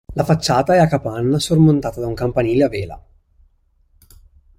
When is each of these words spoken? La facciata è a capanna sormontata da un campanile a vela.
La 0.15 0.23
facciata 0.23 0.73
è 0.73 0.79
a 0.79 0.87
capanna 0.87 1.37
sormontata 1.37 1.99
da 1.99 2.07
un 2.07 2.15
campanile 2.15 2.63
a 2.63 2.69
vela. 2.69 3.03